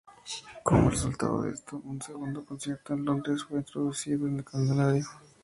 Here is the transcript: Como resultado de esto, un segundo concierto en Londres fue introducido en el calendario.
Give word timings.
Como 0.63 0.89
resultado 0.89 1.43
de 1.43 1.51
esto, 1.51 1.79
un 1.85 2.01
segundo 2.01 2.43
concierto 2.43 2.95
en 2.95 3.05
Londres 3.05 3.43
fue 3.43 3.59
introducido 3.59 4.25
en 4.27 4.37
el 4.39 4.43
calendario. 4.43 5.05